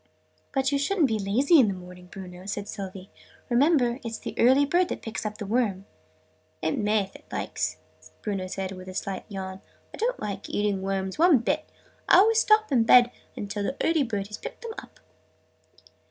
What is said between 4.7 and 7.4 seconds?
that picks up the worm!" "It may, if it